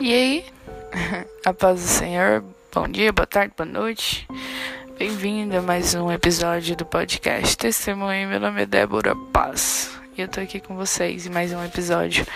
E 0.00 0.14
aí, 0.14 0.44
a 1.44 1.52
paz 1.52 1.78
do 1.78 1.86
Senhor, 1.86 2.42
bom 2.74 2.88
dia, 2.88 3.12
boa 3.12 3.26
tarde, 3.26 3.52
boa 3.54 3.68
noite. 3.68 4.26
Bem-vindo 4.98 5.58
a 5.58 5.60
mais 5.60 5.94
um 5.94 6.10
episódio 6.10 6.74
do 6.74 6.86
podcast 6.86 7.54
Testemunho. 7.54 8.26
Meu 8.26 8.40
nome 8.40 8.62
é 8.62 8.66
Débora 8.66 9.14
Paz 9.30 9.90
e 10.16 10.22
eu 10.22 10.28
tô 10.28 10.40
aqui 10.40 10.58
com 10.58 10.74
vocês 10.74 11.26
em 11.26 11.28
mais 11.28 11.52
um 11.52 11.62
episódio. 11.62 12.26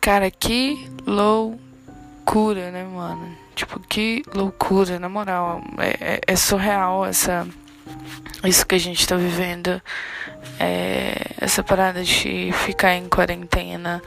Cara, 0.00 0.30
que 0.30 0.88
loucura, 1.04 2.70
né, 2.70 2.84
mano? 2.84 3.36
Tipo, 3.56 3.80
que 3.80 4.22
loucura, 4.32 5.00
na 5.00 5.08
moral. 5.08 5.60
É, 5.78 6.14
é, 6.14 6.20
é 6.28 6.36
surreal 6.36 7.04
essa, 7.04 7.44
isso 8.44 8.66
que 8.66 8.74
a 8.74 8.78
gente 8.78 9.06
tá 9.06 9.16
vivendo 9.16 9.80
é, 10.60 11.32
essa 11.40 11.62
parada 11.62 12.02
de 12.04 12.52
ficar 12.52 12.94
em 12.94 13.08
quarentena 13.08 14.02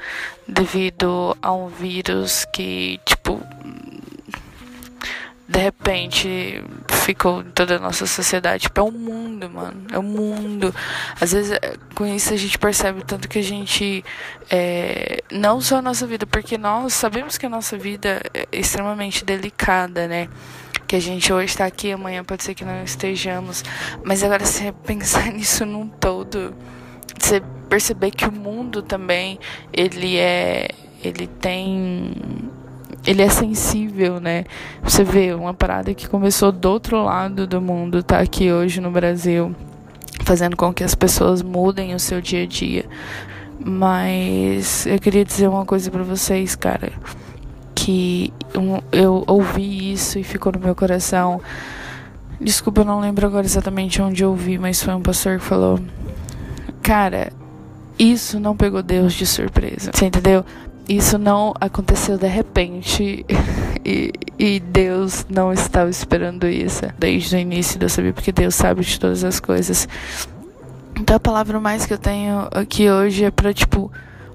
devido 0.48 1.38
a 1.41 1.52
um 1.52 1.67
vírus 1.67 2.45
que, 2.54 2.99
tipo, 3.05 3.41
de 5.52 5.59
repente 5.59 6.63
ficou 6.90 7.41
em 7.41 7.52
toda 7.52 7.76
a 7.76 7.80
nossa 7.80 8.05
sociedade. 8.05 8.63
Tipo, 8.63 8.80
é 8.80 8.84
o 8.84 8.91
mundo, 8.91 9.49
mano. 9.49 9.85
É 9.91 9.99
o 9.99 10.04
mundo. 10.04 10.73
Às 11.20 11.34
vezes, 11.34 11.59
com 11.93 12.05
isso, 12.05 12.34
a 12.34 12.38
gente 12.38 12.57
percebe 12.57 13.04
tanto 13.04 13.27
que 13.27 13.40
a 13.40 13.43
gente. 13.43 14.04
É, 14.49 15.21
não 15.29 15.59
só 15.59 15.77
a 15.77 15.82
nossa 15.82 16.07
vida, 16.07 16.26
porque 16.26 16.57
nós 16.57 16.93
sabemos 16.93 17.38
que 17.38 17.45
a 17.45 17.49
nossa 17.49 17.77
vida 17.77 18.21
é 18.34 18.48
extremamente 18.52 19.26
delicada, 19.26 20.07
né? 20.07 20.29
Que 20.91 20.98
a 20.98 21.00
gente 21.00 21.31
hoje 21.31 21.45
está 21.45 21.66
aqui, 21.66 21.90
amanhã 21.94 22.22
pode 22.22 22.44
ser 22.44 22.54
que 22.54 22.66
não 22.66 22.84
estejamos. 22.84 23.63
Mas 24.04 24.22
agora, 24.23 24.45
se 24.45 24.73
pensar 24.86 25.27
nisso 25.32 25.66
num 25.66 25.88
todo, 25.88 26.54
você 27.18 27.41
perceber 27.70 28.12
que 28.12 28.26
o 28.26 28.32
mundo 28.32 28.82
também, 28.82 29.40
ele 29.72 30.18
é. 30.18 30.68
Ele 31.02 31.27
tem. 31.27 32.13
Ele 33.07 33.21
é 33.21 33.30
sensível, 33.30 34.20
né? 34.20 34.43
Você 34.84 35.02
vê 35.02 35.34
uma 35.34 35.54
parada 35.54 35.93
que 35.93 36.10
começou 36.10 36.52
do 36.52 36.70
outro 36.70 37.02
lado 37.02 37.48
do 37.48 37.62
mundo, 37.62 38.04
tá 38.04 38.20
aqui 38.20 38.52
hoje 38.52 38.82
no 38.82 38.91
Brasil, 38.91 39.55
fazendo 40.26 40.58
com 40.58 40.74
que 40.74 40.84
as 40.84 40.93
pessoas 40.93 41.41
mudem 41.41 41.96
o 41.96 41.99
seu 41.99 42.20
dia 42.20 42.43
a 42.43 42.46
dia. 42.46 42.84
Mas 43.58 44.85
eu 44.85 44.99
queria 44.99 45.24
dizer 45.24 45.48
uma 45.48 45.65
coisa 45.65 45.90
para 45.90 46.04
vocês, 46.04 46.54
cara 46.54 46.91
que 47.82 48.32
eu 48.91 49.24
ouvi 49.26 49.91
isso 49.91 50.20
e 50.20 50.24
ficou 50.24 50.51
no 50.51 50.60
meu 50.60 50.76
coração. 50.76 51.41
Desculpa, 52.40 52.82
eu 52.82 52.85
não 52.85 52.99
lembro 52.99 53.26
agora 53.26 53.46
exatamente 53.46 53.99
onde 53.99 54.24
eu 54.24 54.29
ouvi, 54.29 54.60
mas 54.60 54.84
foi 54.84 54.93
um 54.93 55.01
pastor 55.01 55.40
que 55.40 55.46
falou: 55.46 55.79
Cara, 56.84 57.34
isso 57.98 58.40
não 58.40 58.55
pegou 58.55 58.84
Deus 58.84 59.13
de 59.13 59.26
surpresa. 59.26 59.90
Você 59.93 60.05
entendeu? 60.05 60.46
Isso 60.87 61.18
não 61.18 61.54
aconteceu 61.59 62.20
de 62.20 62.27
repente 62.27 63.26
e, 63.84 64.12
e 64.38 64.59
Deus 64.59 65.25
não 65.28 65.52
estava 65.52 65.90
esperando 65.90 66.47
isso 66.47 66.85
desde 67.00 67.35
o 67.35 67.40
início 67.40 67.79
de 67.79 67.85
eu 67.85 67.90
saber, 67.90 68.13
porque 68.13 68.31
Deus 68.31 68.53
sabe 68.53 68.81
de 68.81 69.00
todas 69.00 69.24
as 69.24 69.40
coisas. 69.40 69.88
Então 71.00 71.16
a 71.16 71.19
palavra 71.19 71.59
mais 71.59 71.88
que 71.88 71.94
eu 71.94 71.97
tenho 71.97 72.47
aqui 72.52 72.90
hoje 72.90 73.25
é 73.25 73.31
pra, 73.31 73.52
tipo, 73.52 73.91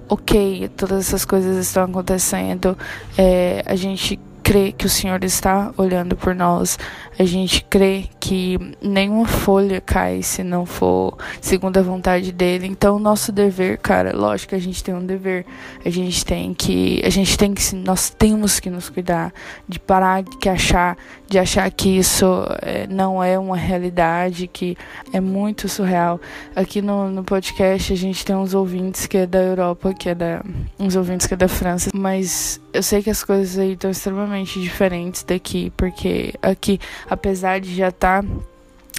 ok, 0.09 0.69
todas 0.75 1.07
essas 1.07 1.25
coisas 1.25 1.57
estão 1.57 1.83
acontecendo, 1.83 2.77
é, 3.17 3.63
a 3.65 3.75
gente 3.75 4.19
crê 4.41 4.71
que 4.71 4.85
o 4.85 4.89
Senhor 4.89 5.23
está 5.23 5.73
olhando 5.75 6.15
por 6.15 6.33
nós, 6.33 6.79
a 7.19 7.23
gente 7.25 7.65
crê 7.69 8.05
que 8.27 8.59
nenhuma 8.81 9.25
folha 9.25 9.79
cai 9.79 10.21
se 10.21 10.43
não 10.43 10.65
for 10.65 11.17
segundo 11.39 11.77
a 11.77 11.81
vontade 11.81 12.33
dele. 12.33 12.67
Então, 12.67 12.99
nosso 12.99 13.31
dever, 13.31 13.77
cara, 13.77 14.13
lógico 14.13 14.49
que 14.49 14.55
a 14.55 14.59
gente 14.59 14.83
tem 14.83 14.93
um 14.93 15.05
dever. 15.05 15.45
A 15.85 15.89
gente 15.89 16.25
tem 16.25 16.53
que, 16.53 17.01
a 17.05 17.09
gente 17.09 17.37
tem 17.37 17.53
que, 17.53 17.73
nós 17.73 18.09
temos 18.09 18.59
que 18.59 18.69
nos 18.69 18.89
cuidar 18.89 19.33
de 19.65 19.79
parar 19.79 20.23
de 20.23 20.49
achar, 20.49 20.97
de 21.25 21.39
achar 21.39 21.71
que 21.71 21.97
isso 21.97 22.25
é, 22.61 22.85
não 22.87 23.23
é 23.23 23.39
uma 23.39 23.55
realidade, 23.55 24.45
que 24.45 24.77
é 25.13 25.21
muito 25.21 25.69
surreal. 25.69 26.19
Aqui 26.53 26.81
no, 26.81 27.09
no 27.09 27.23
podcast 27.23 27.93
a 27.93 27.95
gente 27.95 28.25
tem 28.25 28.35
uns 28.35 28.53
ouvintes 28.53 29.05
que 29.05 29.19
é 29.19 29.25
da 29.25 29.39
Europa, 29.39 29.93
que 29.93 30.09
é 30.09 30.15
da, 30.15 30.43
uns 30.77 30.97
ouvintes 30.97 31.27
que 31.27 31.33
é 31.33 31.37
da 31.37 31.47
França, 31.47 31.89
mas 31.93 32.59
eu 32.73 32.83
sei 32.83 33.01
que 33.01 33.09
as 33.09 33.23
coisas 33.23 33.57
aí 33.57 33.73
estão 33.73 33.89
extremamente 33.89 34.59
diferentes 34.59 35.23
daqui, 35.23 35.71
porque 35.77 36.33
aqui 36.41 36.77
apesar 37.09 37.59
de 37.59 37.73
já 37.73 37.87
estar 37.87 38.16
tá, 38.16 38.16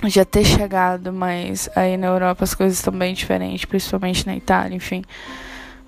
já 0.06 0.24
ter 0.24 0.44
chegado, 0.44 1.12
mas 1.12 1.68
aí 1.74 1.96
na 1.96 2.06
Europa 2.06 2.44
as 2.44 2.54
coisas 2.54 2.78
estão 2.78 2.92
bem 2.92 3.14
diferentes, 3.14 3.64
principalmente 3.64 4.26
na 4.26 4.36
Itália, 4.36 4.76
enfim. 4.76 5.04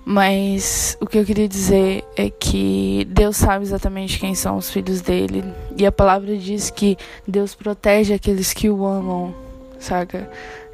Mas 0.03 0.97
o 0.99 1.05
que 1.05 1.17
eu 1.17 1.25
queria 1.25 1.47
dizer 1.47 2.03
é 2.15 2.29
que 2.29 3.05
Deus 3.09 3.37
sabe 3.37 3.63
exatamente 3.63 4.19
quem 4.19 4.33
são 4.33 4.57
os 4.57 4.69
filhos 4.69 4.99
dele. 5.01 5.43
E 5.77 5.85
a 5.85 5.91
palavra 5.91 6.35
diz 6.37 6.69
que 6.69 6.97
Deus 7.27 7.53
protege 7.53 8.13
aqueles 8.13 8.51
que 8.51 8.69
o 8.69 8.85
amam, 8.85 9.33
saca? 9.79 10.29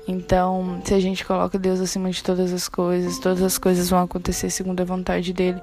Então, 0.07 0.81
se 0.85 0.93
a 0.93 0.99
gente 0.99 1.25
coloca 1.25 1.59
Deus 1.59 1.81
acima 1.81 2.09
de 2.09 2.23
todas 2.23 2.53
as 2.53 2.69
coisas, 2.69 3.19
todas 3.19 3.43
as 3.43 3.57
coisas 3.57 3.89
vão 3.89 4.01
acontecer 4.01 4.49
segundo 4.49 4.79
a 4.79 4.85
vontade 4.85 5.33
dele. 5.33 5.59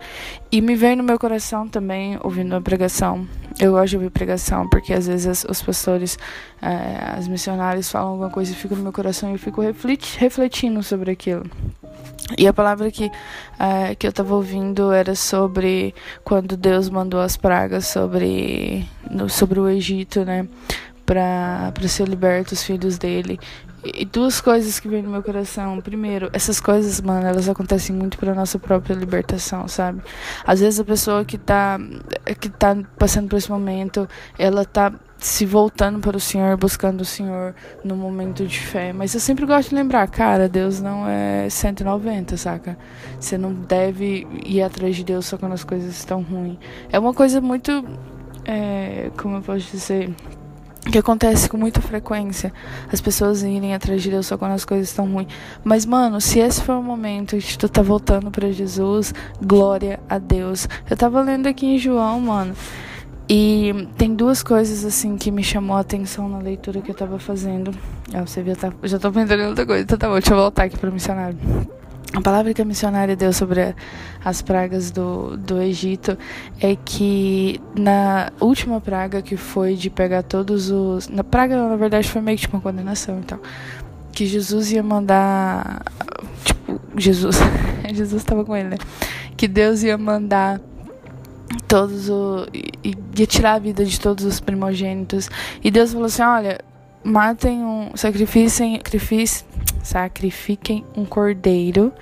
E 0.53 0.61
me 0.61 0.75
vem 0.77 0.97
no 0.97 1.03
meu 1.03 1.19
coração 1.19 1.67
também 1.67 2.19
ouvindo 2.23 2.55
a 2.55 2.61
pregação. 2.61 3.27
Eu 3.59 3.73
gosto 3.73 3.91
de 3.91 3.97
ouvir 3.97 4.11
pregação 4.11 4.69
porque 4.69 4.93
às 4.93 5.07
vezes 5.07 5.47
os 5.49 5.63
pastores, 5.63 6.19
é, 6.61 7.17
as 7.17 7.27
missionárias 7.27 7.91
falam 7.91 8.11
alguma 8.11 8.31
coisa 8.31 8.53
e 8.53 8.55
fica 8.55 8.75
no 8.75 8.83
meu 8.83 8.93
coração 8.93 9.31
e 9.31 9.33
eu 9.33 9.39
fico 9.39 9.63
refletindo 10.19 10.83
sobre 10.83 11.11
aquilo. 11.11 11.45
E 12.37 12.47
a 12.47 12.53
palavra 12.53 12.91
que, 12.91 13.11
é, 13.59 13.95
que 13.95 14.07
eu 14.07 14.11
estava 14.11 14.35
ouvindo 14.35 14.93
era 14.93 15.15
sobre 15.15 15.95
quando 16.23 16.57
Deus 16.57 16.89
mandou 16.89 17.21
as 17.21 17.37
pragas 17.37 17.87
sobre, 17.87 18.87
no, 19.11 19.29
sobre 19.29 19.61
o 19.61 19.69
Egito, 19.69 20.25
né? 20.25 20.47
Para 21.05 21.73
ser 21.87 22.09
libertos 22.09 22.61
os 22.61 22.65
filhos 22.65 22.99
dele. 22.99 23.39
E 23.85 24.07
duas 24.07 24.41
coisas 24.41 24.81
que 24.81 24.89
vem 24.89 25.03
no 25.03 25.11
meu 25.11 25.23
coração. 25.23 25.79
Primeiro, 25.81 26.31
essas 26.33 26.59
coisas, 26.59 27.01
mano, 27.03 27.27
elas 27.27 27.49
acontecem 27.49 27.95
muito 27.95 28.17
pra 28.17 28.35
nossa 28.35 28.59
própria 28.59 28.95
libertação, 28.95 29.69
sabe? 29.69 30.01
Às 30.47 30.61
vezes 30.61 30.81
a 30.81 30.85
pessoa 30.85 31.25
que 31.25 31.37
tá, 31.37 31.79
que 32.41 32.49
tá 32.49 32.75
passando 32.99 33.29
por 33.29 33.37
esse 33.37 33.51
momento, 33.51 34.09
ela 34.39 34.65
tá 34.65 34.95
se 35.19 35.47
voltando 35.47 36.01
para 36.01 36.17
o 36.17 36.21
Senhor, 36.21 36.57
buscando 36.57 37.01
o 37.01 37.05
Senhor 37.05 37.55
no 37.83 37.97
momento 37.97 38.47
de 38.47 38.59
fé. 38.59 38.93
Mas 38.93 39.15
eu 39.15 39.21
sempre 39.21 39.45
gosto 39.47 39.71
de 39.71 39.75
lembrar, 39.75 40.07
cara, 40.09 40.49
Deus 40.49 40.81
não 40.81 41.09
é 41.09 41.49
190, 41.49 42.37
saca? 42.37 42.79
Você 43.21 43.37
não 43.39 43.53
deve 43.53 44.27
ir 44.45 44.63
atrás 44.63 44.97
de 44.97 45.05
Deus 45.05 45.27
só 45.27 45.37
quando 45.37 45.53
as 45.53 45.65
coisas 45.65 45.95
estão 45.95 46.23
ruins. 46.23 46.59
É 46.91 46.99
uma 46.99 47.13
coisa 47.15 47.41
muito. 47.41 47.85
É, 48.47 49.11
como 49.17 49.37
eu 49.37 49.43
posso 49.43 49.71
dizer? 49.71 50.15
Que 50.91 50.99
acontece 50.99 51.49
com 51.49 51.57
muita 51.57 51.81
frequência. 51.81 52.53
As 52.93 53.01
pessoas 53.01 53.43
irem 53.43 53.75
atrás 53.75 54.03
de 54.03 54.11
Deus 54.11 54.27
só 54.27 54.37
quando 54.37 54.53
as 54.53 54.65
coisas 54.65 54.89
estão 54.89 55.11
ruins. 55.11 55.29
Mas, 55.63 55.87
mano, 55.87 56.21
se 56.21 56.39
esse 56.39 56.61
for 56.61 56.77
o 56.77 56.83
momento 56.83 57.37
que 57.37 57.59
tu 57.59 57.69
tá 57.69 57.83
voltando 57.83 58.31
para 58.31 58.51
Jesus, 58.53 59.15
glória 59.43 59.99
a 60.09 60.19
Deus. 60.19 60.69
Eu 60.89 60.97
tava 60.97 61.21
lendo 61.23 61.47
aqui 61.47 61.67
em 61.67 61.79
João, 61.79 62.21
mano. 62.21 62.55
E 63.29 63.89
tem 63.97 64.15
duas 64.15 64.43
coisas 64.43 64.85
assim 64.85 65.17
que 65.17 65.31
me 65.31 65.43
chamou 65.43 65.77
a 65.77 65.81
atenção 65.81 66.29
na 66.29 66.39
leitura 66.39 66.83
que 66.83 66.91
eu 66.91 66.95
tava 66.95 67.19
fazendo. 67.19 67.71
Ah, 68.13 68.21
você 68.21 68.43
viu, 68.43 68.55
tá, 68.55 68.71
já 68.83 68.99
tô 68.99 69.11
pensando 69.11 69.43
outra 69.45 69.65
coisa. 69.65 69.83
Então 69.83 69.97
tá 69.97 70.09
bom, 70.09 70.15
deixa 70.15 70.35
eu 70.35 70.37
voltar 70.37 70.65
aqui 70.65 70.77
pro 70.77 70.93
missionário. 70.93 71.39
A 72.15 72.21
palavra 72.21 72.55
que 72.55 72.63
a 72.63 72.65
missionária 72.65 73.17
deu 73.17 73.33
sobre 73.33 73.75
as 74.25 74.41
pragas 74.41 74.93
do, 74.93 75.37
do 75.37 75.61
Egito 75.61 76.17
é 76.61 76.77
que 76.77 77.61
na 77.77 78.33
última 78.39 78.81
praga 78.81 79.21
que 79.21 79.37
foi 79.37 79.75
de 79.75 79.91
pegar 79.91 80.23
todos 80.23 80.71
os. 80.71 81.09
Na 81.09 81.25
praga, 81.25 81.69
na 81.69 81.75
verdade, 81.75 82.09
foi 82.09 82.23
meio 82.23 82.37
que 82.37 82.43
tipo 82.43 82.57
uma 82.57 82.63
condenação 82.63 83.19
e 83.19 83.25
tal. 83.25 83.41
Que 84.13 84.27
Jesus 84.27 84.71
ia 84.71 84.83
mandar. 84.83 85.83
Tipo, 86.45 86.81
Jesus. 86.97 87.37
Jesus 87.93 88.23
estava 88.23 88.45
com 88.45 88.57
ele, 88.57 88.69
né? 88.69 88.77
Que 89.37 89.49
Deus 89.49 89.83
ia 89.83 89.99
mandar 89.99 90.61
todos 91.67 92.09
o. 92.09 92.47
ia 92.85 93.27
tirar 93.27 93.55
a 93.55 93.59
vida 93.59 93.85
de 93.85 93.99
todos 93.99 94.25
os 94.25 94.39
primogênitos. 94.39 95.29
E 95.65 95.69
Deus 95.69 95.93
falou 95.93 96.07
assim: 96.07 96.23
olha, 96.23 96.61
matem 97.03 97.65
um. 97.65 97.91
sacrificem. 97.97 98.77
sacrificem 98.77 99.45
sacrifiquem 99.85 100.85
um 100.97 101.05
cordeiro 101.05 101.93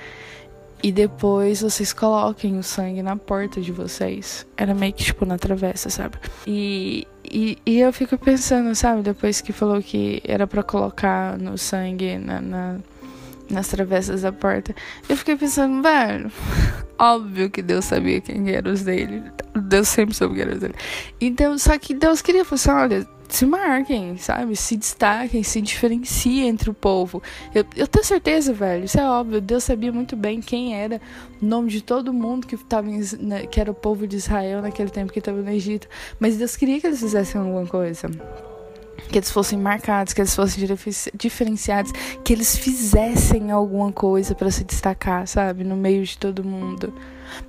e 0.83 0.91
depois 0.91 1.63
vocês 1.63 1.93
coloquem 1.93 2.59
o 2.59 2.63
sangue 2.63 3.03
na 3.03 3.17
porta 3.17 3.61
de 3.61 3.71
vocês. 3.71 4.47
Era 4.57 4.75
meio 4.75 4.93
que 4.93 5.05
tipo 5.05 5.25
na 5.25 5.39
travessa, 5.39 5.89
sabe? 5.89 6.17
E, 6.47 7.07
e, 7.25 7.57
e 7.65 7.79
eu 7.79 7.93
fico 7.93 8.19
pensando, 8.19 8.75
sabe, 8.75 9.03
depois 9.03 9.41
que 9.41 9.53
falou 9.53 9.81
que 9.81 10.21
era 10.25 10.47
para 10.47 10.63
colocar 10.63 11.39
no 11.39 11.57
sangue 11.57 12.19
na, 12.19 12.41
na, 12.41 12.77
nas 13.49 13.69
travessas 13.69 14.23
da 14.23 14.33
porta, 14.33 14.75
eu 15.09 15.17
fiquei 15.17 15.37
pensando, 15.37 15.83
velho, 15.83 16.33
óbvio 16.99 17.49
que 17.49 17.63
Deus 17.63 17.85
sabia 17.85 18.21
quem 18.21 18.51
eram 18.51 18.73
os 18.73 18.83
dele. 18.83 19.23
Deus 19.55 19.87
sempre 19.87 20.15
soube 20.15 20.35
quem 20.35 20.43
eram 20.43 20.55
os 20.55 20.61
dele. 20.61 20.75
Então, 21.21 21.57
só 21.59 21.79
que 21.79 21.95
Deus 21.95 22.21
queria 22.21 22.45
falar 22.45 22.57
assim, 22.57 22.71
olha 22.71 23.22
se 23.35 23.47
marquem, 23.47 24.17
sabe? 24.19 24.55
Se 24.57 24.77
destaquem, 24.77 25.43
se 25.43 25.61
diferenciem 25.61 26.49
entre 26.49 26.71
o 26.71 26.75
povo. 26.75 27.23
Eu, 27.55 27.65
eu 27.77 27.87
tenho 27.87 28.05
certeza, 28.05 28.53
velho, 28.53 28.85
isso 28.85 28.99
é 28.99 29.09
óbvio. 29.09 29.41
Deus 29.41 29.65
sabia 29.65 29.93
muito 29.93 30.17
bem 30.17 30.41
quem 30.41 30.75
era 30.75 31.01
o 31.41 31.45
nome 31.45 31.71
de 31.71 31.83
todo 31.83 32.13
mundo 32.13 32.47
que, 32.47 32.57
tava 32.57 32.91
em, 32.91 33.01
né, 33.19 33.47
que 33.47 33.61
era 33.61 33.71
o 33.71 33.75
povo 33.75 34.07
de 34.07 34.17
Israel 34.17 34.63
naquele 34.63 34.91
tempo 34.91 35.13
que 35.13 35.19
estava 35.19 35.41
no 35.41 35.51
Egito. 35.51 35.89
Mas 36.21 36.37
Deus 36.37 36.57
queria 36.57 36.81
que 36.81 36.87
eles 36.87 37.01
fizessem 37.01 37.41
alguma 37.41 37.67
coisa 37.67 38.11
que 39.11 39.19
eles 39.19 39.31
fossem 39.31 39.59
marcados, 39.59 40.13
que 40.15 40.21
eles 40.21 40.35
fossem 40.35 40.65
diferenciados, 41.15 41.93
que 42.25 42.33
eles 42.33 42.57
fizessem 42.57 43.51
alguma 43.51 43.93
coisa 43.93 44.35
para 44.35 44.51
se 44.51 44.65
destacar, 44.65 45.27
sabe, 45.27 45.65
no 45.65 45.77
meio 45.77 46.03
de 46.05 46.17
todo 46.17 46.43
mundo. 46.43 46.95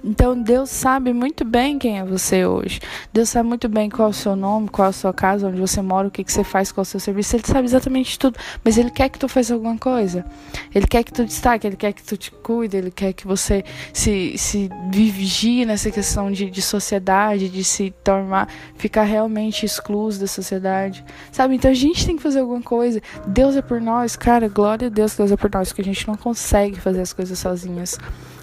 Então 0.04 0.40
Deus 0.40 0.70
sabe 0.70 1.14
muito 1.14 1.46
bem 1.46 1.80
quem 1.80 2.00
é 2.00 2.04
você 2.04 2.46
hoje. 2.46 2.80
Deus 3.12 3.30
sabe 3.30 3.48
muito 3.48 3.68
bem 3.70 3.90
qual 3.90 4.10
é 4.10 4.12
o 4.12 4.14
seu 4.14 4.36
nome, 4.36 4.70
qual 4.70 4.88
é 4.88 4.90
a 4.90 4.94
sua 4.94 5.14
casa, 5.14 5.48
onde 5.48 5.60
você 5.60 5.82
mora, 5.82 6.08
o 6.08 6.12
que, 6.12 6.24
que 6.24 6.32
você 6.32 6.44
faz, 6.44 6.72
qual 6.72 6.82
é 6.82 6.86
o 6.86 6.86
seu 6.86 7.00
serviço. 7.00 7.36
Ele 7.36 7.46
sabe 7.46 7.66
exatamente 7.66 8.18
tudo. 8.18 8.38
Mas 8.64 8.78
Ele 8.78 8.90
quer 8.90 9.10
que 9.10 9.20
tu 9.20 9.28
faça 9.28 9.54
alguma 9.54 9.78
coisa. 9.78 10.26
Ele 10.74 10.88
quer 10.88 11.04
que 11.04 11.14
tu 11.14 11.26
destaque, 11.26 11.68
Ele 11.68 11.76
quer 11.76 11.94
que 11.94 12.04
tu 12.04 12.18
te 12.18 12.32
cuide, 12.32 12.78
Ele 12.78 12.92
quer 12.92 13.14
que 13.14 13.26
você 13.26 13.64
se, 13.92 14.38
se 14.38 14.70
vigie 14.90 15.66
nessa 15.66 15.92
questão 15.92 16.32
de, 16.32 16.50
de 16.50 16.62
sociedade, 16.62 17.50
de 17.50 17.64
se 17.64 17.94
tornar, 18.04 18.48
ficar 18.76 19.04
realmente 19.04 19.66
excluso 19.66 20.20
da 20.20 20.28
sociedade. 20.28 21.04
Sabe? 21.32 21.56
Então 21.56 21.72
a 21.72 21.74
gente 21.76 22.06
tem 22.06 22.16
que 22.16 22.24
fazer 22.24 22.40
alguma 22.40 22.62
coisa. 22.62 23.02
Deus 23.28 23.56
é 23.56 23.62
por 23.62 23.80
nós, 23.82 24.16
cara. 24.16 24.48
Glória 24.48 24.88
a 24.88 24.92
Deus, 24.92 25.16
Deus 25.16 25.32
é 25.32 25.38
por 25.38 25.50
nós, 25.52 25.70
porque 25.70 25.82
a 25.82 25.86
gente 25.86 26.08
não 26.08 26.16
consegue 26.16 26.80
fazer 26.80 27.02
as 27.02 27.14
coisas 27.14 27.38
sozinhas. 27.40 27.98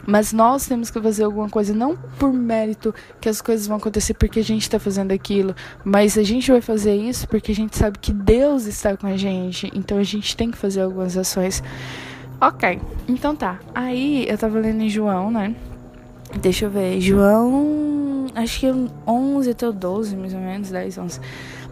Mas 0.06 0.32
nós 0.32 0.67
temos 0.67 0.91
que 0.91 1.00
fazer 1.00 1.25
alguma 1.25 1.49
coisa, 1.49 1.75
não 1.75 1.97
por 2.19 2.32
mérito 2.32 2.94
que 3.20 3.29
as 3.29 3.41
coisas 3.41 3.67
vão 3.67 3.76
acontecer 3.76 4.14
porque 4.14 4.41
a 4.41 4.44
gente 4.44 4.62
está 4.62 4.79
fazendo 4.79 5.12
aquilo, 5.12 5.55
mas 5.85 6.17
a 6.17 6.23
gente 6.23 6.50
vai 6.50 6.61
fazer 6.61 6.94
isso 6.94 7.29
porque 7.29 7.52
a 7.52 7.55
gente 7.55 7.76
sabe 7.76 7.99
que 7.99 8.12
Deus 8.12 8.67
está 8.67 8.97
com 8.97 9.06
a 9.06 9.17
gente. 9.17 9.70
Então 9.75 9.99
a 9.99 10.02
gente 10.02 10.37
tem 10.37 10.50
que 10.50 10.58
fazer 10.58 10.82
algumas 10.82 11.17
ações. 11.17 11.62
Ok, 12.41 12.81
então 13.06 13.37
tá. 13.37 13.58
Aí 13.75 14.26
eu 14.29 14.38
tava 14.38 14.58
lendo 14.58 14.81
em 14.81 14.88
João, 14.88 15.31
né? 15.31 15.55
Deixa 16.41 16.67
eu 16.67 16.70
ver. 16.70 17.00
João, 17.00 18.26
acho 18.35 18.61
que 18.61 18.67
11 19.06 19.50
até 19.50 19.69
o 19.69 19.73
12, 19.73 20.17
mais 20.17 20.32
ou 20.32 20.41
menos, 20.41 20.70
10, 20.70 20.99
11. 20.99 21.20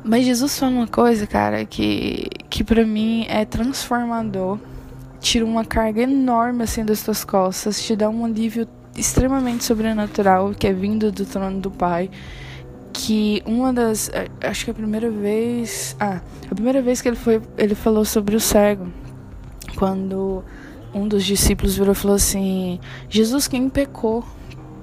Mas 0.05 0.25
Jesus 0.25 0.59
fala 0.59 0.73
uma 0.73 0.87
coisa, 0.87 1.27
cara, 1.27 1.65
que, 1.65 2.29
que 2.51 2.63
para 2.63 2.85
mim 2.85 3.27
é 3.29 3.45
transformador 3.45 4.59
tira 5.29 5.45
uma 5.45 5.63
carga 5.63 6.03
enorme 6.03 6.63
assim 6.63 6.85
das 6.85 7.03
tuas 7.03 7.23
costas, 7.23 7.83
te 7.83 7.95
dá 7.95 8.09
um 8.09 8.25
alívio 8.25 8.67
extremamente 8.97 9.63
sobrenatural 9.63 10.55
que 10.55 10.67
é 10.67 10.73
vindo 10.73 11.13
do 11.13 11.27
trono 11.27 11.61
do 11.61 11.71
Pai. 11.71 12.11
Que 12.95 13.43
uma 13.45 13.73
das. 13.73 14.11
Acho 14.41 14.65
que 14.65 14.71
a 14.71 14.75
primeira 14.75 15.11
vez. 15.11 15.95
Ah, 16.01 16.23
a 16.51 16.55
primeira 16.55 16.81
vez 16.81 17.03
que 17.03 17.09
ele 17.09 17.17
foi. 17.17 17.43
Ele 17.59 17.75
falou 17.75 18.05
sobre 18.05 18.35
o 18.35 18.41
cego. 18.41 18.89
Quando 19.77 20.43
um 20.95 21.07
dos 21.07 21.25
discípulos 21.25 21.77
virou 21.77 21.93
e 21.93 21.95
falou 21.95 22.17
assim: 22.17 22.81
Jesus, 23.11 23.47
quem 23.47 23.69
pecou 23.69 24.25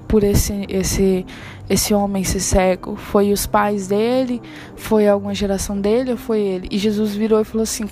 por 0.07 0.23
esse, 0.23 0.65
esse, 0.69 1.25
esse 1.67 1.93
homem 1.93 2.23
ser 2.23 2.39
cego? 2.39 2.95
Foi 2.95 3.33
os 3.33 3.47
pais 3.47 3.87
dele? 3.87 4.39
Foi 4.75 5.07
alguma 5.07 5.33
geração 5.33 5.81
dele 5.81 6.11
ou 6.11 6.17
foi 6.17 6.39
ele? 6.39 6.67
E 6.71 6.77
Jesus 6.77 7.15
virou 7.15 7.41
e 7.41 7.43
falou 7.43 7.63
assim: 7.63 7.85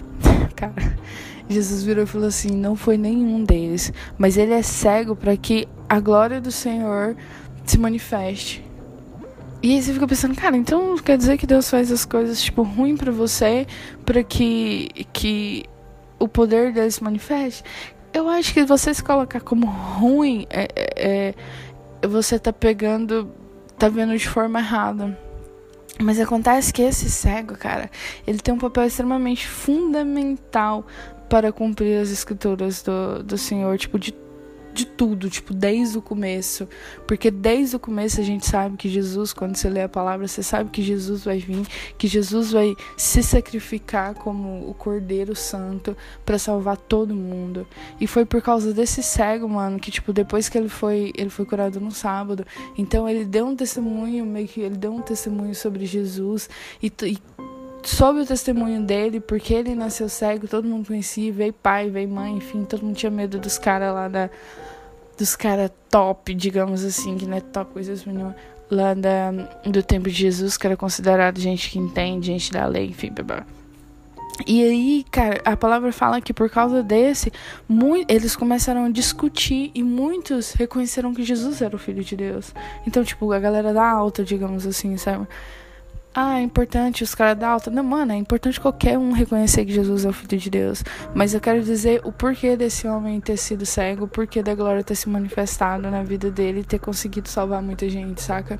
Cara, 0.56 0.97
Jesus 1.48 1.82
virou 1.82 2.04
e 2.04 2.06
falou 2.06 2.28
assim: 2.28 2.50
Não 2.50 2.76
foi 2.76 2.96
nenhum 2.96 3.42
deles, 3.42 3.92
mas 4.16 4.36
ele 4.36 4.52
é 4.52 4.62
cego 4.62 5.16
para 5.16 5.36
que 5.36 5.66
a 5.88 5.98
glória 6.00 6.40
do 6.40 6.50
Senhor 6.50 7.16
se 7.64 7.78
manifeste. 7.78 8.64
E 9.62 9.74
aí 9.74 9.82
você 9.82 9.92
fica 9.92 10.06
pensando, 10.06 10.36
cara, 10.36 10.56
então 10.56 10.96
quer 10.98 11.16
dizer 11.18 11.36
que 11.36 11.46
Deus 11.46 11.68
faz 11.68 11.90
as 11.90 12.04
coisas 12.04 12.40
tipo 12.40 12.62
ruim 12.62 12.96
para 12.96 13.10
você 13.10 13.66
para 14.04 14.22
que 14.22 14.88
que 15.12 15.64
o 16.18 16.28
poder 16.28 16.72
dele 16.72 16.90
se 16.90 17.02
manifeste? 17.02 17.64
Eu 18.12 18.28
acho 18.28 18.54
que 18.54 18.64
você 18.64 18.94
se 18.94 19.02
colocar 19.02 19.40
como 19.40 19.66
ruim 19.66 20.46
é, 20.48 20.68
é, 20.76 21.34
é 22.00 22.06
você 22.06 22.38
tá 22.38 22.52
pegando, 22.52 23.32
tá 23.76 23.88
vendo 23.88 24.16
de 24.16 24.28
forma 24.28 24.60
errada. 24.60 25.18
Mas 26.00 26.20
acontece 26.20 26.72
que 26.72 26.80
esse 26.82 27.10
cego, 27.10 27.56
cara, 27.56 27.90
ele 28.24 28.38
tem 28.38 28.54
um 28.54 28.58
papel 28.58 28.84
extremamente 28.84 29.48
fundamental 29.48 30.86
para 31.28 31.52
cumprir 31.52 32.00
as 32.00 32.10
escrituras 32.10 32.82
do, 32.82 33.22
do 33.22 33.38
Senhor, 33.38 33.76
tipo, 33.76 33.98
de, 33.98 34.14
de 34.72 34.86
tudo, 34.86 35.28
tipo, 35.28 35.52
desde 35.52 35.98
o 35.98 36.02
começo. 36.02 36.68
Porque 37.06 37.30
desde 37.30 37.76
o 37.76 37.78
começo 37.78 38.20
a 38.20 38.24
gente 38.24 38.46
sabe 38.46 38.76
que 38.76 38.88
Jesus, 38.88 39.32
quando 39.32 39.56
você 39.56 39.68
lê 39.68 39.82
a 39.82 39.88
palavra, 39.88 40.26
você 40.26 40.42
sabe 40.42 40.70
que 40.70 40.82
Jesus 40.82 41.24
vai 41.24 41.38
vir, 41.38 41.66
que 41.98 42.06
Jesus 42.08 42.52
vai 42.52 42.74
se 42.96 43.22
sacrificar 43.22 44.14
como 44.14 44.68
o 44.68 44.74
Cordeiro 44.74 45.34
Santo 45.34 45.96
para 46.24 46.38
salvar 46.38 46.76
todo 46.76 47.14
mundo. 47.14 47.66
E 48.00 48.06
foi 48.06 48.24
por 48.24 48.40
causa 48.40 48.72
desse 48.72 49.02
cego, 49.02 49.48
mano, 49.48 49.78
que, 49.78 49.90
tipo, 49.90 50.12
depois 50.12 50.48
que 50.48 50.56
ele 50.56 50.68
foi, 50.68 51.12
ele 51.16 51.30
foi 51.30 51.44
curado 51.44 51.78
no 51.80 51.90
sábado, 51.90 52.46
então 52.76 53.08
ele 53.08 53.24
deu 53.24 53.46
um 53.46 53.56
testemunho, 53.56 54.24
meio 54.24 54.48
que 54.48 54.60
ele 54.60 54.76
deu 54.76 54.94
um 54.94 55.02
testemunho 55.02 55.54
sobre 55.54 55.84
Jesus 55.84 56.48
e, 56.82 56.90
e 57.02 57.18
soube 57.82 58.20
o 58.20 58.26
testemunho 58.26 58.82
dele, 58.82 59.20
porque 59.20 59.54
ele 59.54 59.74
nasceu 59.74 60.08
cego, 60.08 60.48
todo 60.48 60.66
mundo 60.66 60.86
conhecia, 60.86 61.32
veio 61.32 61.52
pai, 61.52 61.90
veio 61.90 62.08
mãe, 62.08 62.36
enfim, 62.36 62.64
todo 62.64 62.84
mundo 62.84 62.96
tinha 62.96 63.10
medo 63.10 63.38
dos 63.38 63.58
caras 63.58 63.94
lá 63.94 64.08
da. 64.08 64.30
Dos 65.16 65.34
caras 65.34 65.72
top, 65.90 66.32
digamos 66.32 66.84
assim, 66.84 67.16
que 67.16 67.26
não 67.26 67.36
é 67.36 67.40
top 67.40 67.72
coisas 67.72 68.04
nenhuma, 68.04 68.36
lá 68.70 68.94
da, 68.94 69.32
do 69.64 69.82
tempo 69.82 70.08
de 70.08 70.14
Jesus, 70.14 70.56
que 70.56 70.64
era 70.64 70.76
considerado 70.76 71.40
gente 71.40 71.70
que 71.70 71.78
entende, 71.78 72.26
gente 72.26 72.52
da 72.52 72.64
lei, 72.66 72.86
enfim, 72.86 73.10
blá, 73.10 73.44
E 74.46 74.62
aí, 74.62 75.04
cara, 75.10 75.40
a 75.44 75.56
palavra 75.56 75.90
fala 75.90 76.20
que 76.20 76.32
por 76.32 76.48
causa 76.48 76.84
desse, 76.84 77.32
muito, 77.68 78.08
eles 78.08 78.36
começaram 78.36 78.84
a 78.84 78.90
discutir 78.90 79.72
e 79.74 79.82
muitos 79.82 80.52
reconheceram 80.52 81.12
que 81.12 81.24
Jesus 81.24 81.60
era 81.60 81.74
o 81.74 81.78
Filho 81.80 82.04
de 82.04 82.14
Deus. 82.14 82.54
Então, 82.86 83.02
tipo, 83.02 83.32
a 83.32 83.40
galera 83.40 83.72
da 83.72 83.90
alta, 83.90 84.22
digamos 84.22 84.68
assim, 84.68 84.96
sabe? 84.96 85.26
Ah, 86.20 86.40
é 86.40 86.42
importante 86.42 87.04
os 87.04 87.14
caras 87.14 87.38
da 87.38 87.48
alta. 87.48 87.70
Não, 87.70 87.84
mano, 87.84 88.10
é 88.10 88.16
importante 88.16 88.60
qualquer 88.60 88.98
um 88.98 89.12
reconhecer 89.12 89.64
que 89.64 89.70
Jesus 89.70 90.04
é 90.04 90.08
o 90.08 90.12
Filho 90.12 90.36
de 90.36 90.50
Deus. 90.50 90.82
Mas 91.14 91.32
eu 91.32 91.40
quero 91.40 91.62
dizer 91.62 92.00
o 92.02 92.10
porquê 92.10 92.56
desse 92.56 92.88
homem 92.88 93.20
ter 93.20 93.36
sido 93.36 93.64
cego, 93.64 94.06
o 94.06 94.08
porquê 94.08 94.42
da 94.42 94.52
glória 94.52 94.82
ter 94.82 94.96
se 94.96 95.08
manifestado 95.08 95.88
na 95.88 96.02
vida 96.02 96.28
dele 96.28 96.62
e 96.62 96.64
ter 96.64 96.80
conseguido 96.80 97.28
salvar 97.28 97.62
muita 97.62 97.88
gente, 97.88 98.20
saca? 98.20 98.58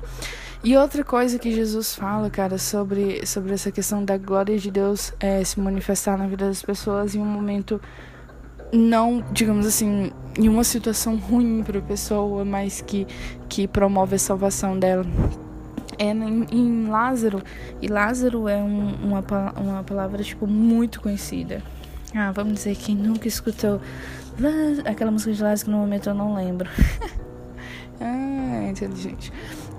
E 0.63 0.77
outra 0.77 1.03
coisa 1.03 1.37
que 1.37 1.51
Jesus 1.51 1.93
fala, 1.95 2.29
cara, 2.29 2.57
sobre, 2.57 3.27
sobre 3.27 3.51
essa 3.51 3.69
questão 3.73 4.05
da 4.05 4.17
glória 4.17 4.57
de 4.57 4.71
Deus 4.71 5.11
é, 5.19 5.43
se 5.43 5.59
manifestar 5.59 6.17
na 6.17 6.27
vida 6.27 6.47
das 6.47 6.61
pessoas 6.61 7.13
em 7.13 7.19
um 7.19 7.25
momento 7.25 7.81
não, 8.71 9.21
digamos 9.33 9.65
assim, 9.65 10.13
em 10.37 10.47
uma 10.47 10.63
situação 10.63 11.17
ruim 11.17 11.61
para 11.61 11.79
a 11.79 11.81
pessoa, 11.81 12.45
mas 12.45 12.79
que, 12.79 13.05
que 13.49 13.67
promove 13.67 14.15
a 14.15 14.19
salvação 14.19 14.79
dela 14.79 15.05
é 15.99 16.05
em, 16.05 16.47
em 16.51 16.87
Lázaro. 16.87 17.43
E 17.81 17.87
Lázaro 17.87 18.47
é 18.47 18.57
um, 18.57 18.95
uma, 19.03 19.23
uma 19.57 19.83
palavra, 19.83 20.23
tipo, 20.23 20.47
muito 20.47 21.01
conhecida. 21.01 21.61
Ah, 22.15 22.31
vamos 22.31 22.55
dizer 22.55 22.75
que 22.75 22.95
nunca 22.95 23.27
escutou 23.27 23.79
aquela 24.85 25.11
música 25.11 25.33
de 25.33 25.43
Lázaro 25.43 25.65
que 25.65 25.71
no 25.71 25.77
momento 25.77 26.09
eu 26.09 26.15
não 26.15 26.33
lembro. 26.33 26.69
ah, 27.99 28.67
inteligente. 28.69 29.31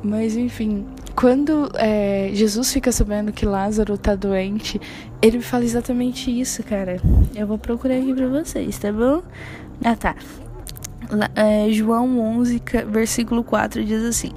Mas 0.03 0.37
enfim, 0.37 0.87
quando 1.15 1.71
é, 1.75 2.31
Jesus 2.33 2.73
fica 2.73 2.91
sabendo 2.93 3.33
que 3.33 3.45
Lázaro 3.45 3.99
tá 3.99 4.15
doente, 4.15 4.81
ele 5.21 5.41
fala 5.41 5.65
exatamente 5.65 6.31
isso, 6.31 6.63
cara. 6.63 7.01
Eu 7.35 7.47
vou 7.47 7.59
procurar 7.59 7.97
aqui 7.97 8.15
pra 8.15 8.29
vocês, 8.29 8.79
tá 8.79 8.93
bom? 8.93 9.23
Ah, 9.85 9.97
tá. 9.97 10.15
É, 11.35 11.71
João 11.71 12.21
11, 12.21 12.63
versículo 12.89 13.43
4 13.43 13.85
diz 13.85 14.03
assim: 14.05 14.33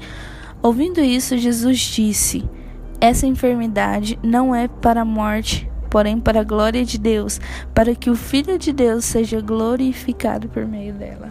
Ouvindo 0.64 1.02
isso, 1.02 1.38
Jesus 1.38 1.78
disse: 1.78 2.50
Essa 3.02 3.28
enfermidade 3.28 4.18
não 4.24 4.56
é 4.56 4.70
para 4.70 5.02
a 5.02 5.06
morte, 5.06 5.70
porém 5.90 6.22
para 6.22 6.40
a 6.40 6.44
glória 6.44 6.86
de 6.86 6.98
Deus, 6.98 7.42
para 7.74 7.94
que 7.94 8.10
o 8.10 8.16
Filho 8.16 8.58
de 8.58 8.72
Deus 8.72 9.04
seja 9.04 9.42
glorificado 9.42 10.48
por 10.48 10.66
meio 10.66 10.94
dela. 10.94 11.30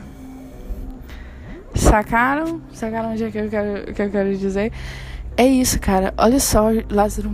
Sacaram? 1.75 2.61
Sacaram 2.75 3.15
o 3.15 3.17
que 3.17 3.39
eu 3.39 3.49
quero, 3.49 3.95
que 3.95 4.03
eu 4.03 4.11
quero 4.11 4.37
dizer? 4.37 4.71
É 5.35 5.47
isso, 5.47 5.81
cara. 5.81 6.13
Olha 6.19 6.39
só, 6.39 6.69
Lázaro 6.91 7.31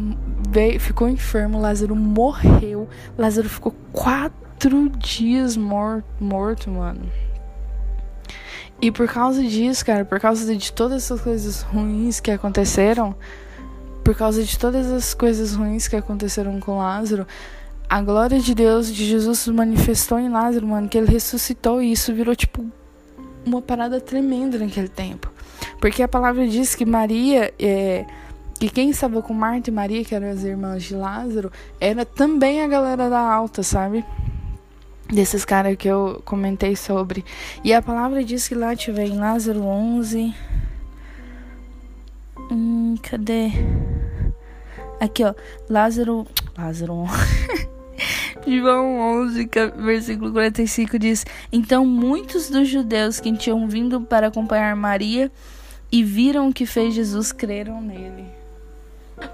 veio, 0.49 0.79
ficou 0.79 1.09
enfermo, 1.09 1.59
Lázaro 1.59 1.97
morreu. 1.97 2.89
Lázaro 3.19 3.49
ficou 3.49 3.75
quatro 3.93 4.89
dias 4.91 5.57
morto 5.57 6.71
mano. 6.71 7.01
E 8.81 8.91
por 8.93 9.09
causa 9.09 9.43
disso, 9.43 9.85
cara, 9.85 10.05
por 10.05 10.21
causa 10.21 10.55
de 10.55 10.73
todas 10.73 11.05
essas 11.05 11.21
coisas 11.21 11.63
ruins 11.63 12.21
que 12.21 12.31
aconteceram, 12.31 13.15
por 14.05 14.15
causa 14.15 14.43
de 14.43 14.59
todas 14.59 14.91
as 14.91 15.15
coisas 15.15 15.55
ruins 15.55 15.89
que 15.89 15.97
aconteceram 15.97 16.61
com 16.61 16.79
Lázaro, 16.79 17.27
a 17.89 18.01
glória 18.03 18.39
de 18.39 18.55
Deus, 18.55 18.93
de 18.93 19.05
Jesus 19.05 19.41
se 19.41 19.51
manifestou 19.51 20.19
em 20.19 20.29
Lázaro, 20.29 20.67
mano, 20.67 20.89
que 20.89 20.97
ele 20.97 21.11
ressuscitou 21.11 21.83
e 21.83 21.91
isso 21.91 22.15
virou 22.15 22.37
tipo 22.37 22.65
uma 23.45 23.63
parada 23.63 24.01
tremenda 24.01 24.59
naquele 24.59 24.89
tempo. 24.89 25.33
Porque 25.81 26.03
a 26.03 26.09
palavra 26.09 26.47
diz 26.47 26.75
que 26.75 26.85
Maria, 26.85 27.53
é, 27.59 28.05
que 28.59 28.69
quem 28.69 28.91
estava 28.91 29.23
com 29.23 29.33
Marta 29.33 29.71
e 29.71 29.73
Maria, 29.73 30.05
que 30.05 30.15
eram 30.15 30.31
as 30.31 30.45
irmãs 30.45 30.85
de 30.85 30.95
Lázaro, 30.95 31.51
era 31.81 32.05
também 32.05 32.63
a 32.63 32.69
galera 32.69 33.09
da 33.09 33.21
alta, 33.21 33.63
sabe? 33.63 34.05
Desses 35.09 35.45
caras 35.45 35.77
que 35.77 35.89
eu 35.89 36.23
comentei 36.25 36.77
sobre. 36.77 37.25
E 37.65 37.73
a 37.73 37.81
palavra 37.81 38.23
diz 38.23 38.47
que 38.47 38.55
lá 38.55 38.77
tiver 38.77 39.07
em 39.07 39.19
Lázaro 39.19 39.63
11. 39.63 40.35
Hum, 42.51 42.95
cadê? 43.03 43.51
Aqui, 45.01 45.25
ó. 45.25 45.35
Lázaro. 45.69 46.27
Lázaro. 46.57 47.05
João 48.47 49.01
11, 49.23 49.49
versículo 49.77 50.33
45 50.33 50.99
diz: 50.99 51.27
Então 51.53 51.85
muitos 51.85 52.49
dos 52.49 52.69
judeus 52.69 53.21
que 53.21 53.35
tinham 53.37 53.69
vindo 53.69 54.01
para 54.01 54.29
acompanhar 54.29 54.75
Maria 54.77 55.31
e 55.91 56.03
viram 56.03 56.49
o 56.49 56.53
que 56.53 56.67
fez 56.67 56.95
Jesus 56.95 57.33
creram 57.33 57.81
nele. 57.81 58.27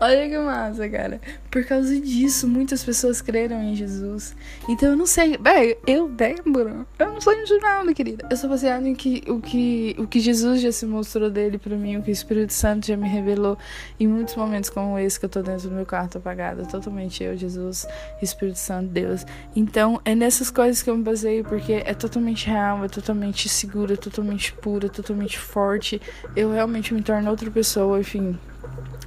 Olha 0.01 0.29
que 0.29 0.39
massa, 0.39 0.89
cara. 0.89 1.21
Por 1.51 1.65
causa 1.65 1.99
disso, 2.01 2.49
muitas 2.49 2.83
pessoas 2.83 3.21
creram 3.21 3.63
em 3.63 3.75
Jesus. 3.75 4.35
Então 4.69 4.91
eu 4.91 4.97
não 4.97 5.07
sei. 5.07 5.39
Véi, 5.39 5.77
eu 5.87 6.13
lembro. 6.19 6.87
Eu 6.99 7.13
não 7.13 7.21
sou 7.21 7.35
de 7.35 7.95
querida. 7.95 8.27
Eu 8.31 8.37
sou 8.37 8.49
baseado 8.49 8.87
em 8.87 8.95
que, 8.95 9.23
o, 9.29 9.41
que, 9.41 9.95
o 9.99 10.07
que 10.07 10.21
Jesus 10.21 10.61
já 10.61 10.73
se 10.73 10.87
mostrou 10.87 11.31
dele 11.31 11.59
para 11.59 11.77
mim, 11.77 11.97
o 11.97 12.03
que 12.03 12.11
o 12.11 12.13
Espírito 12.13 12.53
Santo 12.53 12.87
já 12.87 12.97
me 12.97 13.09
revelou 13.09 13.59
em 13.99 14.07
muitos 14.07 14.35
momentos 14.35 14.71
como 14.71 14.99
esse 14.99 15.19
que 15.19 15.27
eu 15.27 15.29
tô 15.29 15.43
dentro 15.43 15.69
do 15.69 15.75
meu 15.75 15.87
quarto 15.87 16.19
apagado. 16.19 16.67
Totalmente 16.67 17.23
eu, 17.23 17.37
Jesus, 17.37 17.87
Espírito 18.23 18.59
Santo, 18.59 18.89
Deus. 18.89 19.25
Então 19.55 20.01
é 20.05 20.15
nessas 20.15 20.51
coisas 20.51 20.83
que 20.83 20.91
eu 20.91 20.97
me 20.97 21.05
baseio, 21.05 21.45
porque 21.45 21.75
é 21.85 21.95
totalmente 21.95 22.47
real, 22.47 22.85
é 22.85 22.89
totalmente 22.89 23.49
segura, 23.49 23.95
é 23.95 23.97
totalmente 23.97 24.53
pura, 24.53 24.87
é 24.87 24.91
totalmente 24.91 25.39
forte. 25.39 26.01
Eu 26.35 26.53
realmente 26.53 26.93
me 26.95 27.03
torno 27.03 27.31
outra 27.31 27.51
pessoa, 27.51 28.01
enfim 28.01 28.39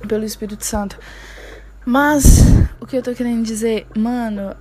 pelo 0.08 0.26
Espírito 0.26 0.66
Santo. 0.66 0.98
Mas 1.86 2.44
o 2.80 2.86
que 2.86 2.98
eu 2.98 3.04
tô 3.04 3.14
querendo 3.14 3.44
dizer, 3.44 3.88
mano, 3.96 4.56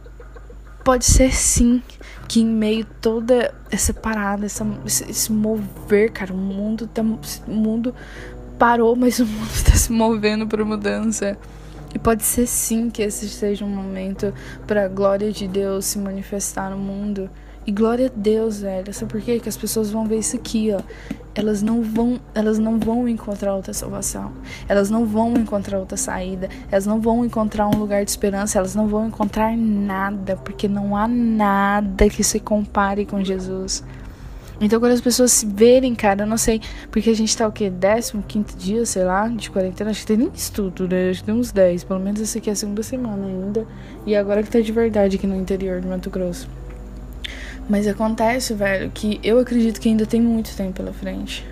pode 0.84 1.04
ser 1.04 1.34
sim 1.34 1.82
que 2.28 2.40
em 2.40 2.46
meio 2.46 2.86
toda 3.00 3.52
essa 3.70 3.92
parada, 3.92 4.46
essa, 4.46 4.64
esse, 4.84 5.32
mover, 5.32 6.12
cara, 6.12 6.32
o 6.32 6.36
mundo 6.36 6.86
tá, 6.86 7.02
o 7.02 7.50
mundo 7.52 7.94
parou, 8.58 8.94
mas 8.94 9.18
o 9.20 9.26
mundo 9.26 9.50
está 9.52 9.72
se 9.72 9.90
movendo 9.90 10.46
para 10.46 10.64
mudança. 10.64 11.36
E 11.94 11.98
pode 11.98 12.22
ser 12.22 12.46
sim 12.46 12.90
que 12.90 13.02
esse 13.02 13.28
seja 13.28 13.64
um 13.64 13.68
momento 13.68 14.32
para 14.66 14.86
glória 14.86 15.32
de 15.32 15.48
Deus 15.48 15.86
se 15.86 15.98
manifestar 15.98 16.70
no 16.70 16.78
mundo. 16.78 17.30
E 17.66 17.72
glória 17.72 18.06
a 18.06 18.10
Deus, 18.14 18.60
velho. 18.60 18.94
Sabe 18.94 19.10
por 19.10 19.20
quê? 19.20 19.40
Que 19.40 19.48
as 19.48 19.56
pessoas 19.56 19.90
vão 19.90 20.06
ver 20.06 20.18
isso 20.18 20.36
aqui, 20.36 20.72
ó. 20.72 20.80
Elas 21.34 21.62
não 21.62 21.82
vão, 21.82 22.20
elas 22.32 22.60
não 22.60 22.78
vão 22.78 23.08
encontrar 23.08 23.56
outra 23.56 23.74
salvação. 23.74 24.30
Elas 24.68 24.88
não 24.88 25.04
vão 25.04 25.34
encontrar 25.34 25.80
outra 25.80 25.96
saída. 25.96 26.48
Elas 26.70 26.86
não 26.86 27.00
vão 27.00 27.24
encontrar 27.24 27.66
um 27.66 27.76
lugar 27.76 28.04
de 28.04 28.10
esperança. 28.10 28.58
Elas 28.58 28.76
não 28.76 28.86
vão 28.86 29.08
encontrar 29.08 29.56
nada, 29.56 30.36
porque 30.36 30.68
não 30.68 30.96
há 30.96 31.08
nada 31.08 32.08
que 32.08 32.22
se 32.22 32.38
compare 32.38 33.04
com 33.04 33.24
Jesus. 33.24 33.82
Então, 34.60 34.78
quando 34.78 34.92
as 34.92 35.00
pessoas 35.00 35.32
se 35.32 35.44
verem, 35.44 35.94
cara, 35.94 36.22
eu 36.22 36.26
não 36.26 36.38
sei, 36.38 36.62
porque 36.90 37.10
a 37.10 37.14
gente 37.14 37.36
tá 37.36 37.46
o 37.46 37.52
quê? 37.52 37.70
15 37.70 38.56
dia, 38.56 38.86
sei 38.86 39.04
lá, 39.04 39.28
de 39.28 39.50
quarentena, 39.50 39.90
acho 39.90 40.00
que 40.00 40.06
tem 40.06 40.16
nem 40.16 40.30
estudo, 40.32 40.88
né? 40.88 41.10
Acho 41.10 41.20
que 41.20 41.26
tem 41.26 41.34
uns 41.34 41.52
10, 41.52 41.84
pelo 41.84 42.00
menos 42.00 42.20
esse 42.20 42.38
aqui 42.38 42.48
é 42.48 42.54
a 42.54 42.56
segunda 42.56 42.82
semana 42.82 43.26
ainda. 43.26 43.66
E 44.06 44.16
agora 44.16 44.42
que 44.42 44.50
tá 44.50 44.60
de 44.60 44.72
verdade 44.72 45.16
aqui 45.16 45.26
no 45.26 45.36
interior 45.36 45.82
do 45.82 45.88
Mato 45.88 46.08
Grosso. 46.08 46.48
Mas 47.68 47.86
acontece, 47.86 48.54
velho, 48.54 48.90
que 48.90 49.20
eu 49.22 49.38
acredito 49.38 49.80
que 49.80 49.88
ainda 49.88 50.06
tem 50.06 50.20
muito 50.20 50.54
tempo 50.56 50.72
pela 50.72 50.92
frente. 50.92 51.44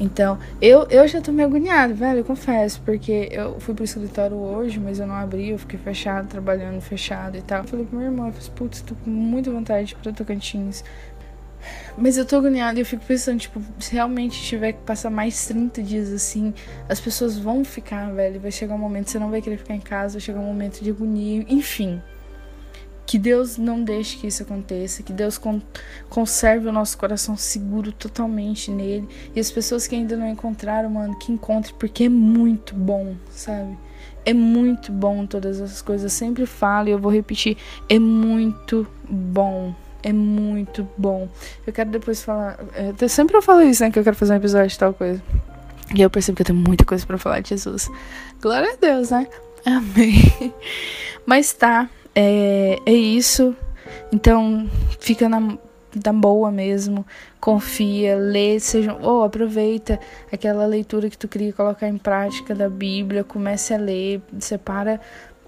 Então, 0.00 0.38
eu, 0.60 0.86
eu 0.90 1.06
já 1.08 1.20
tô 1.20 1.32
meio 1.32 1.48
agoniada, 1.48 1.92
velho, 1.92 2.20
eu 2.20 2.24
confesso, 2.24 2.80
porque 2.84 3.28
eu 3.32 3.58
fui 3.58 3.74
pro 3.74 3.84
escritório 3.84 4.36
hoje, 4.36 4.78
mas 4.78 5.00
eu 5.00 5.06
não 5.06 5.14
abri, 5.14 5.50
eu 5.50 5.58
fiquei 5.58 5.78
fechado, 5.78 6.28
trabalhando 6.28 6.80
fechado 6.80 7.36
e 7.36 7.42
tal. 7.42 7.62
Eu 7.62 7.64
falei 7.64 7.84
pro 7.84 7.98
meu 7.98 8.06
irmão, 8.06 8.26
eu 8.26 8.32
falei, 8.32 8.50
putz, 8.54 8.80
tô 8.80 8.94
com 8.94 9.10
muita 9.10 9.50
vontade 9.50 9.88
de 9.88 9.94
ir 9.94 9.96
pra 9.96 10.12
Tocantins. 10.12 10.84
Mas 11.96 12.16
eu 12.16 12.24
tô 12.24 12.36
agoniada 12.36 12.78
e 12.78 12.82
eu 12.82 12.86
fico 12.86 13.04
pensando, 13.04 13.40
tipo, 13.40 13.60
se 13.80 13.92
realmente 13.92 14.40
tiver 14.40 14.72
que 14.72 14.80
passar 14.82 15.10
mais 15.10 15.46
30 15.46 15.82
dias 15.82 16.12
assim, 16.12 16.54
as 16.88 17.00
pessoas 17.00 17.36
vão 17.36 17.64
ficar, 17.64 18.12
velho. 18.12 18.38
Vai 18.38 18.52
chegar 18.52 18.76
um 18.76 18.78
momento, 18.78 19.10
você 19.10 19.18
não 19.18 19.30
vai 19.30 19.42
querer 19.42 19.56
ficar 19.56 19.74
em 19.74 19.80
casa, 19.80 20.14
vai 20.14 20.20
chegar 20.20 20.38
um 20.38 20.46
momento 20.46 20.80
de 20.80 20.90
agonia, 20.90 21.44
enfim. 21.48 22.00
Que 23.08 23.18
Deus 23.18 23.56
não 23.56 23.82
deixe 23.82 24.18
que 24.18 24.26
isso 24.26 24.42
aconteça, 24.42 25.02
que 25.02 25.14
Deus 25.14 25.38
con 25.38 25.62
conserve 26.10 26.68
o 26.68 26.72
nosso 26.72 26.98
coração 26.98 27.38
seguro 27.38 27.90
totalmente 27.90 28.70
nele. 28.70 29.08
E 29.34 29.40
as 29.40 29.50
pessoas 29.50 29.86
que 29.86 29.94
ainda 29.94 30.14
não 30.14 30.28
encontraram, 30.28 30.90
mano, 30.90 31.18
que 31.18 31.32
encontrem, 31.32 31.74
porque 31.78 32.04
é 32.04 32.08
muito 32.10 32.74
bom, 32.74 33.16
sabe? 33.30 33.78
É 34.26 34.34
muito 34.34 34.92
bom 34.92 35.24
todas 35.24 35.58
essas 35.58 35.80
coisas. 35.80 36.12
Eu 36.12 36.18
sempre 36.18 36.44
falo 36.44 36.88
e 36.88 36.90
eu 36.90 36.98
vou 36.98 37.10
repetir: 37.10 37.56
é 37.88 37.98
muito 37.98 38.86
bom. 39.08 39.74
É 40.02 40.12
muito 40.12 40.86
bom. 40.98 41.30
Eu 41.66 41.72
quero 41.72 41.88
depois 41.88 42.22
falar. 42.22 42.58
Eu 43.00 43.08
sempre 43.08 43.34
eu 43.38 43.40
falo 43.40 43.62
isso, 43.62 43.82
né? 43.82 43.90
Que 43.90 43.98
eu 43.98 44.04
quero 44.04 44.16
fazer 44.16 44.34
um 44.34 44.36
episódio 44.36 44.68
de 44.68 44.78
tal 44.78 44.92
coisa. 44.92 45.22
E 45.96 46.02
eu 46.02 46.10
percebo 46.10 46.36
que 46.36 46.42
eu 46.42 46.46
tenho 46.46 46.58
muita 46.58 46.84
coisa 46.84 47.06
para 47.06 47.16
falar 47.16 47.40
de 47.40 47.48
Jesus. 47.48 47.88
Glória 48.38 48.70
a 48.70 48.76
Deus, 48.76 49.08
né? 49.08 49.26
Amém. 49.64 50.52
Mas 51.24 51.54
tá. 51.54 51.88
É, 52.20 52.80
é 52.84 52.92
isso. 52.92 53.54
Então, 54.12 54.68
fica 54.98 55.28
na, 55.28 55.56
na 56.04 56.12
boa 56.12 56.50
mesmo. 56.50 57.06
Confia, 57.40 58.16
lê, 58.16 58.58
seja, 58.58 58.92
ou 58.94 59.20
oh, 59.20 59.22
aproveita 59.22 60.00
aquela 60.32 60.66
leitura 60.66 61.08
que 61.08 61.16
tu 61.16 61.28
queria 61.28 61.52
colocar 61.52 61.86
em 61.86 61.96
prática 61.96 62.56
da 62.56 62.68
Bíblia, 62.68 63.22
comece 63.22 63.72
a 63.72 63.76
ler, 63.76 64.20
separa 64.40 65.00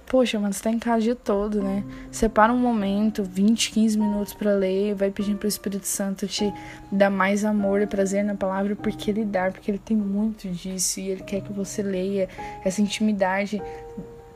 Poxa, 0.06 0.40
mano, 0.40 0.52
você 0.52 0.64
tá 0.64 0.70
em 0.70 0.78
casa 0.80 0.98
o 0.98 1.02
dia 1.02 1.14
todo, 1.14 1.62
né? 1.62 1.84
Separa 2.10 2.52
um 2.52 2.58
momento, 2.58 3.22
20, 3.22 3.70
15 3.70 3.96
minutos 3.96 4.34
para 4.34 4.52
ler, 4.54 4.92
vai 4.92 5.08
pedindo 5.08 5.38
pro 5.38 5.46
Espírito 5.46 5.86
Santo 5.86 6.26
te 6.26 6.52
dar 6.90 7.10
mais 7.10 7.44
amor 7.44 7.80
e 7.80 7.86
prazer 7.86 8.24
na 8.24 8.34
palavra, 8.34 8.74
porque 8.74 9.08
ele 9.08 9.24
dá, 9.24 9.52
porque 9.52 9.70
ele 9.70 9.78
tem 9.78 9.96
muito 9.96 10.48
disso 10.48 10.98
e 10.98 11.10
ele 11.10 11.22
quer 11.22 11.42
que 11.42 11.52
você 11.52 11.80
leia 11.80 12.28
essa 12.64 12.82
intimidade 12.82 13.62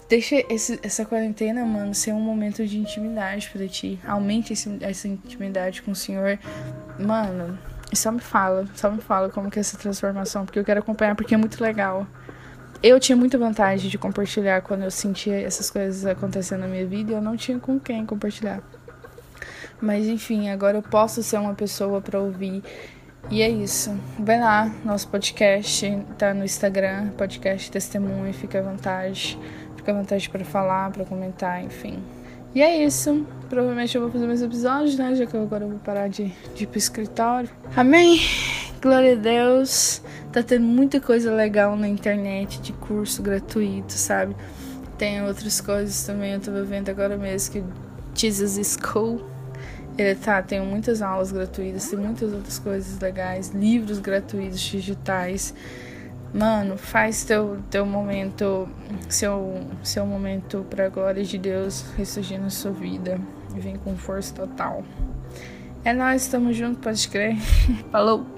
Deixa 0.08 0.44
esse, 0.50 0.78
essa 0.82 1.04
quarentena, 1.04 1.64
mano, 1.64 1.94
ser 1.94 2.12
um 2.12 2.20
momento 2.20 2.66
de 2.66 2.78
intimidade 2.78 3.48
para 3.50 3.66
ti. 3.66 3.98
Aumente 4.06 4.52
esse, 4.52 4.76
essa 4.80 5.08
intimidade 5.08 5.82
com 5.82 5.92
o 5.92 5.94
Senhor. 5.94 6.38
Mano, 6.98 7.58
só 7.92 8.12
me 8.12 8.20
fala, 8.20 8.66
só 8.74 8.90
me 8.90 9.00
fala 9.00 9.30
como 9.30 9.50
que 9.50 9.58
é 9.58 9.60
essa 9.60 9.78
transformação, 9.78 10.44
porque 10.44 10.58
eu 10.58 10.64
quero 10.64 10.80
acompanhar, 10.80 11.14
porque 11.14 11.34
é 11.34 11.38
muito 11.38 11.62
legal. 11.62 12.06
Eu 12.82 13.00
tinha 13.00 13.16
muita 13.16 13.38
vantagem 13.38 13.88
de 13.88 13.96
compartilhar 13.96 14.60
quando 14.60 14.82
eu 14.82 14.90
sentia 14.90 15.40
essas 15.40 15.70
coisas 15.70 16.04
acontecendo 16.04 16.60
na 16.60 16.68
minha 16.68 16.86
vida 16.86 17.12
e 17.12 17.14
eu 17.14 17.22
não 17.22 17.34
tinha 17.34 17.58
com 17.58 17.80
quem 17.80 18.04
compartilhar. 18.04 18.62
Mas 19.80 20.06
enfim, 20.06 20.50
agora 20.50 20.76
eu 20.76 20.82
posso 20.82 21.22
ser 21.22 21.38
uma 21.38 21.54
pessoa 21.54 22.00
para 22.02 22.20
ouvir. 22.20 22.62
E 23.30 23.40
é 23.40 23.48
isso. 23.48 23.98
Vai 24.18 24.38
lá, 24.38 24.70
nosso 24.84 25.08
podcast 25.08 25.98
tá 26.18 26.34
no 26.34 26.44
Instagram, 26.44 27.08
podcast 27.16 27.70
Testemunho, 27.70 28.34
fica 28.34 28.58
à 28.58 28.62
vontade 28.62 29.38
fica 29.84 29.92
à 29.92 29.94
vontade 29.94 30.30
para 30.30 30.44
falar, 30.44 30.90
para 30.90 31.04
comentar, 31.04 31.62
enfim. 31.62 32.02
E 32.54 32.62
é 32.62 32.82
isso. 32.82 33.26
Provavelmente 33.50 33.94
eu 33.94 34.00
vou 34.00 34.10
fazer 34.10 34.26
mais 34.26 34.40
episódios, 34.40 34.96
né? 34.96 35.14
Já 35.14 35.26
que 35.26 35.36
eu 35.36 35.42
agora 35.42 35.66
vou 35.66 35.78
parar 35.78 36.08
de, 36.08 36.32
de 36.54 36.64
ir 36.64 36.66
pro 36.66 36.78
escritório. 36.78 37.50
Amém? 37.76 38.18
Glória 38.80 39.12
a 39.12 39.16
Deus. 39.16 40.00
Tá 40.32 40.42
tendo 40.42 40.64
muita 40.64 41.00
coisa 41.00 41.30
legal 41.32 41.76
na 41.76 41.86
internet 41.86 42.60
de 42.62 42.72
curso 42.72 43.22
gratuito, 43.22 43.92
sabe? 43.92 44.34
Tem 44.96 45.22
outras 45.22 45.60
coisas 45.60 46.06
também. 46.06 46.32
Eu 46.32 46.40
tava 46.40 46.64
vendo 46.64 46.88
agora 46.88 47.18
mesmo 47.18 47.52
que 47.52 47.64
Jesus 48.14 48.78
School. 48.80 49.20
Ele 49.98 50.14
tá, 50.14 50.42
tem 50.42 50.60
muitas 50.60 51.02
aulas 51.02 51.30
gratuitas, 51.30 51.88
tem 51.88 51.98
muitas 51.98 52.32
outras 52.32 52.58
coisas 52.58 52.98
legais, 52.98 53.50
livros 53.50 53.98
gratuitos 53.98 54.60
digitais. 54.60 55.54
Mano, 56.34 56.76
faz 56.76 57.22
teu, 57.22 57.60
teu 57.70 57.86
momento, 57.86 58.68
seu, 59.08 59.60
seu 59.84 60.04
momento 60.04 60.66
pra 60.68 60.88
glória 60.88 61.22
de 61.22 61.38
Deus 61.38 61.84
ressurgir 61.96 62.40
na 62.40 62.50
sua 62.50 62.72
vida. 62.72 63.20
Vem 63.50 63.76
com 63.76 63.96
força 63.96 64.34
total. 64.34 64.82
É 65.84 65.92
nós, 65.92 66.22
estamos 66.22 66.56
juntos, 66.56 66.82
pode 66.82 67.08
crer. 67.08 67.36
Falou! 67.92 68.33